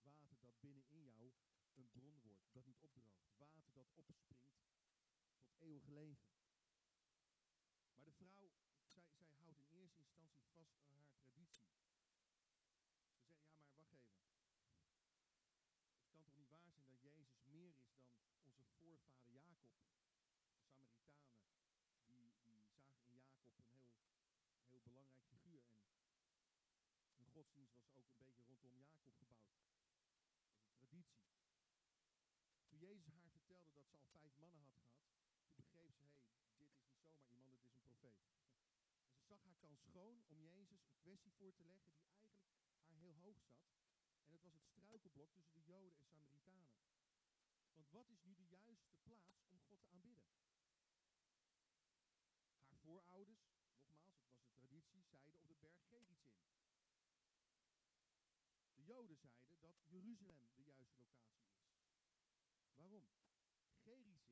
Water 0.03 0.39
dat 0.41 0.61
binnenin 0.61 1.03
jou 1.05 1.33
een 1.75 1.91
bron 1.91 2.21
wordt, 2.23 2.53
dat 2.53 2.67
niet 2.67 2.81
opdroogt. 2.81 3.37
Water 3.37 3.73
dat 3.73 3.93
opspringt 3.95 4.49
tot 5.39 5.55
eeuwig 5.59 5.87
leven. 5.87 6.29
Maar 7.93 8.05
de 8.05 8.13
vrouw, 8.13 8.53
zij, 8.87 9.03
zij 9.17 9.45
houdt 9.45 9.61
in 9.61 9.79
eerste 9.79 9.99
instantie 9.99 10.45
vast 10.53 10.79
aan 10.81 11.01
haar 11.01 11.17
traditie. 11.17 11.67
Ze 13.77 13.85
zegt, 13.85 14.07
ja 14.11 14.29
maar 14.31 14.41
wacht 14.41 15.13
even. 15.13 15.37
Het 15.97 16.09
kan 16.09 16.23
toch 16.23 16.37
niet 16.37 16.51
waar 16.51 16.63
zijn 16.63 16.87
dat 16.87 17.03
Jezus 17.03 17.33
meer 17.45 17.75
is 17.77 17.99
dan 18.41 18.53
onze 18.55 18.65
voorvader 18.79 19.58
De 21.95 22.01
Samaritanen, 22.07 22.65
die, 22.71 22.87
die 23.09 23.21
zagen 23.21 23.39
in 23.39 23.49
Jacob 23.49 23.69
een 23.73 23.85
heel, 23.85 24.57
heel 24.71 24.83
belangrijk 24.83 25.25
figuur. 25.33 25.65
En 27.09 27.19
hun 27.19 27.31
godsdienst 27.37 27.75
was 27.75 27.91
ook 27.97 28.11
een 28.11 28.19
beetje 28.19 28.57
rondom 28.63 28.87
Jacob 28.87 29.15
gebouwd. 29.19 29.51
Dat 30.41 30.51
was 30.51 30.63
een 30.65 30.77
traditie. 30.77 31.21
Toen 32.69 32.79
Jezus 32.79 33.07
haar 33.07 33.31
vertelde 33.31 33.73
dat 33.73 33.87
ze 33.89 33.97
al 33.97 34.09
vijf 34.09 34.37
mannen 34.37 34.61
had 34.61 34.73
gehad, 34.73 35.01
toen 35.45 35.57
begreep 35.57 35.95
ze, 35.97 36.07
hé, 36.07 36.11
hey, 36.11 36.59
dit 36.59 36.71
is 36.73 36.81
niet 36.89 37.13
zomaar 37.13 37.31
iemand, 37.31 37.53
het 37.53 37.65
is 37.65 37.73
een 37.73 37.81
profeet. 37.89 38.23
En 39.09 39.17
ze 39.19 39.25
zag 39.27 39.43
haar 39.43 39.57
kans 39.57 39.83
schoon 39.83 40.23
om 40.29 40.41
Jezus 40.41 40.83
een 40.87 41.01
kwestie 41.01 41.33
voor 41.33 41.55
te 41.55 41.65
leggen 41.65 41.93
die 41.93 42.03
eigenlijk 42.03 42.41
haar 42.87 42.99
heel 42.99 43.15
hoog 43.15 43.39
zat. 43.41 43.67
En 44.27 44.33
het 44.33 44.43
was 44.43 44.55
het 44.55 44.67
struikelblok 44.67 45.33
tussen 45.33 45.55
de 45.55 45.65
Joden 45.65 45.93
en 45.99 46.05
Samaritanen. 46.05 46.69
Want 47.79 47.91
wat 47.91 48.09
is 48.11 48.23
nu 48.25 48.35
de 48.35 48.47
juiste 48.49 48.93
plaats 49.03 49.39
om 49.51 49.61
God 49.69 49.69
te 49.69 49.89
aanbidden? 49.91 50.25
Haar 52.69 52.79
voorouders, 52.79 53.43
nogmaals, 53.87 54.17
het 54.17 54.31
was 54.31 54.41
de 54.43 54.51
traditie, 54.53 55.03
zeiden 55.03 55.35
op 55.35 55.47
de 55.49 55.55
berg 55.55 55.83
Gerizim. 55.89 56.37
De 58.75 58.83
Joden 58.83 59.17
zeiden 59.17 59.61
dat 59.61 59.77
Jeruzalem 59.87 60.53
de 60.55 60.63
juiste 60.63 60.95
locatie 60.95 61.27
is. 61.27 61.47
Waarom? 62.75 63.09
Gerizim 63.83 64.23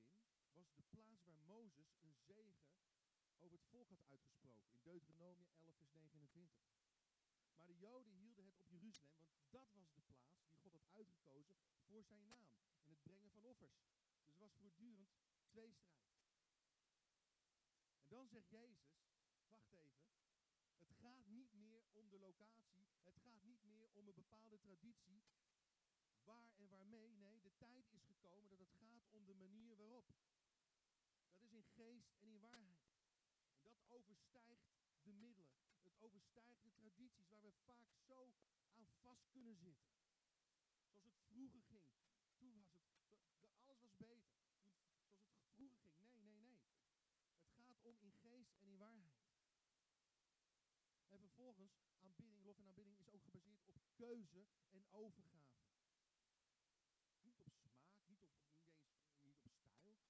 was 0.53 0.75
de 0.75 0.83
plaats 0.83 1.25
waar 1.25 1.41
Mozes 1.41 1.95
een 2.01 2.15
zegen 2.15 2.67
over 3.39 3.59
het 3.59 3.67
volk 3.69 3.89
had 3.89 4.05
uitgesproken. 4.05 4.73
In 4.73 4.83
Deuteronomium 4.83 5.51
11 5.59 5.77
vers 5.77 5.93
29. 5.93 6.67
Maar 7.57 7.67
de 7.67 7.77
Joden 7.77 8.13
hielden 8.13 8.45
het 8.45 8.59
op 8.59 8.69
Jeruzalem, 8.69 9.17
want 9.79 9.95
dat 9.95 10.07
was 10.07 10.19
de 10.19 10.27
plaats 10.27 10.49
die 10.49 10.59
God 10.59 10.73
had 10.73 10.89
uitgekozen 10.91 11.57
voor 11.85 12.05
zijn 12.05 12.25
naam. 12.25 12.66
Brengen 13.07 13.31
van 13.31 13.45
offers. 13.45 13.79
Dus 14.23 14.33
er 14.33 14.39
was 14.39 14.55
voortdurend 14.55 15.11
tweestrijd. 15.47 16.07
En 17.99 18.09
dan 18.09 18.29
zegt 18.29 18.51
Jezus, 18.51 19.05
wacht 19.49 19.73
even, 19.73 20.07
het 20.79 20.93
gaat 20.93 21.27
niet 21.27 21.53
meer 21.53 21.85
om 21.93 22.09
de 22.09 22.19
locatie, 22.19 22.87
het 23.03 23.17
gaat 23.17 23.43
niet 23.45 23.65
meer 23.65 23.91
om 23.93 24.09
een 24.09 24.15
bepaalde 24.15 24.59
traditie, 24.59 25.23
waar 26.23 26.53
en 26.57 26.69
waarmee. 26.69 27.15
Nee, 27.15 27.41
de 27.41 27.57
tijd 27.57 27.93
is 27.93 28.03
gekomen 28.05 28.49
dat 28.49 28.59
het 28.59 28.73
gaat 28.73 29.09
om 29.11 29.25
de 29.25 29.35
manier 29.35 29.77
waarop. 29.77 30.15
Dat 31.29 31.43
is 31.43 31.53
in 31.53 31.65
geest 31.65 32.15
en 32.19 32.29
in 32.29 32.41
waarheid. 32.41 32.97
En 33.63 33.73
dat 33.73 33.85
overstijgt 33.89 34.67
de 35.03 35.13
middelen. 35.13 35.51
Het 35.83 35.99
overstijgt 36.01 36.63
de 36.63 36.73
tradities 36.73 37.29
waar 37.29 37.43
we 37.43 37.53
vaak 37.53 37.95
zo 37.95 38.35
aan 38.73 38.87
vast 39.01 39.29
kunnen 39.31 39.57
zitten. 39.57 39.89
Zoals 40.85 41.05
het 41.05 41.21
vroeger 41.29 41.63
ging. 41.63 41.95
Toen 42.37 42.53
was 42.53 42.71
het, 42.71 43.59
alles 43.65 43.81
was 43.81 43.97
beter. 43.97 44.37
Toen, 44.57 44.75
zoals 45.15 45.33
het 45.33 45.47
vroeger 45.55 45.81
ging. 45.81 46.15
Nee, 46.15 46.25
nee, 46.25 46.39
nee. 46.39 46.59
Het 47.39 47.53
gaat 47.55 47.85
om 47.85 47.97
in 48.01 48.13
geest 48.13 48.56
en 48.67 48.73
in 48.73 48.79
waarheid. 48.79 49.25
En 51.09 51.19
vervolgens, 51.19 51.79
aanbidding, 51.99 52.45
lof 52.45 52.59
en 52.59 52.67
aanbidding 52.67 52.99
is 52.99 53.11
ook 53.11 53.23
gebaseerd 53.23 53.65
op 53.65 53.77
keuze 53.95 54.47
en 54.71 54.87
overgave. 54.91 55.65
Niet 57.21 57.41
op 57.41 57.51
smaak, 57.51 57.83
niet, 58.07 58.23
op, 58.23 58.33
niet 59.23 59.43
niet 59.43 59.43
op 59.43 59.73
stijl. 59.73 60.09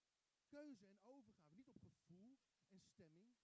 Keuze 0.48 0.86
en 0.86 1.02
overgave, 1.02 1.54
niet 1.54 1.68
op 1.68 1.78
gevoel 1.78 2.38
en 2.68 2.80
stemming. 2.80 3.34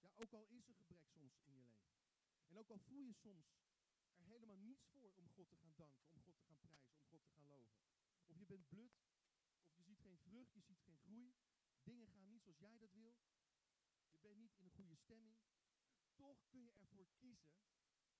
Ja, 0.00 0.12
ook 0.14 0.32
al 0.32 0.46
is 0.46 0.68
er 0.68 0.74
gebrek 0.74 1.06
soms 1.08 1.36
in 1.36 1.54
je 1.54 1.60
leven. 1.60 1.92
En 2.46 2.56
ook 2.56 2.70
al 2.70 2.78
voel 2.78 3.00
je 3.00 3.14
soms 3.14 3.46
er 4.16 4.24
helemaal 4.24 4.56
niets 4.56 4.86
voor 4.86 5.12
om 5.14 5.28
God 5.28 5.48
te 5.48 5.56
gaan 5.56 5.74
danken, 5.74 6.08
om 6.10 6.22
God 6.22 6.36
te 6.36 6.44
gaan 6.44 6.58
prijzen, 6.58 6.96
om 6.96 7.04
God 7.06 7.22
te 7.22 7.30
gaan 7.30 7.46
loven. 7.46 7.80
Of 8.26 8.36
je 8.38 8.46
bent 8.46 8.68
blut, 8.68 9.00
of 9.64 9.76
je 9.76 9.82
ziet 9.82 10.00
geen 10.00 10.18
vrucht, 10.18 10.52
je 10.52 10.60
ziet 10.60 10.80
geen 10.80 10.98
groei. 10.98 11.34
Dingen 11.84 12.08
gaan 12.08 12.28
niet 12.28 12.42
zoals 12.42 12.58
jij 12.58 12.78
dat 12.78 12.92
wil. 12.92 13.16
Je 14.10 14.20
bent 14.20 14.38
niet 14.38 14.54
in 14.56 14.64
een 14.64 14.70
goede 14.70 14.96
stemming. 14.96 15.38
Toch 16.14 16.46
kun 16.48 16.62
je 16.64 16.72
ervoor 16.78 17.06
kiezen 17.18 17.54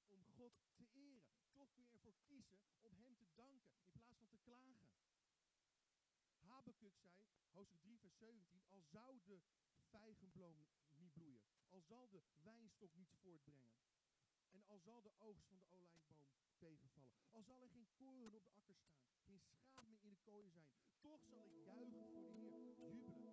om 0.08 0.24
God 0.24 0.52
te 0.76 0.86
eren. 0.92 1.24
Toch 1.52 1.72
kun 1.72 1.84
je 1.84 1.90
ervoor 1.90 2.14
kiezen 2.24 2.58
om 2.80 2.94
Hem 2.94 3.16
te 3.16 3.26
danken 3.34 3.74
in 3.92 4.02
plaats 4.02 4.18
van 4.18 4.28
te 4.28 4.38
klagen. 4.38 4.88
Habakuk 6.36 6.96
zei, 6.96 7.14
hoofdstuk 7.50 7.80
3 7.80 7.98
vers 7.98 8.16
17, 8.18 8.62
al 8.68 8.82
zou 8.82 9.20
de 9.24 9.40
vijgenboom 9.90 10.66
niet 10.96 11.12
bloeien, 11.12 11.42
al 11.68 11.80
zal 11.80 12.08
de 12.08 12.22
wijnstok 12.42 12.94
niets 12.94 13.16
voortbrengen, 13.16 13.74
en 14.50 14.64
al 14.66 14.78
zal 14.78 15.02
de 15.02 15.12
oogst 15.18 15.46
van 15.46 15.58
de 15.58 15.68
olijfboom 15.68 16.28
tegenvallen, 16.56 17.14
al 17.30 17.42
zal 17.42 17.62
er 17.62 17.70
geen 17.70 17.88
koren 17.94 18.34
op 18.34 18.44
de 18.44 18.52
akker 18.52 18.74
staan, 18.74 19.06
geen 19.24 19.40
schaap 19.40 19.82
meer 19.82 20.02
in 20.02 20.10
de 20.10 20.18
kooien 20.18 20.50
zijn, 20.50 20.68
toch 21.00 21.24
zal 21.24 21.44
ik 21.46 21.64
juichen 21.64 22.10
voor 22.12 22.22
de 22.22 22.32
Heer, 22.32 22.90
jubelen 22.90 23.31